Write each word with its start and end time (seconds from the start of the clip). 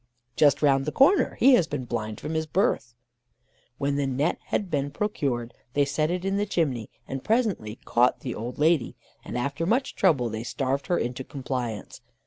"'Just 0.35 0.63
round 0.63 0.85
the 0.85 0.91
corner: 0.91 1.35
he 1.35 1.53
has 1.53 1.67
been 1.67 1.85
blind 1.85 2.19
from 2.19 2.33
his 2.33 2.47
birth.' 2.47 2.95
"When 3.77 3.97
the 3.97 4.07
net 4.07 4.39
had 4.45 4.71
been 4.71 4.89
procured, 4.89 5.53
they 5.73 5.85
set 5.85 6.09
it 6.09 6.25
in 6.25 6.37
the 6.37 6.45
chimney, 6.47 6.89
and 7.07 7.23
presently 7.23 7.77
caught 7.85 8.21
the 8.21 8.33
old 8.33 8.57
lady, 8.57 8.95
and 9.23 9.37
after 9.37 9.63
much 9.63 9.93
trouble 9.93 10.27
they 10.27 10.41
starved 10.41 10.87
her 10.87 10.97
into 10.97 11.23
compliance. 11.23 12.01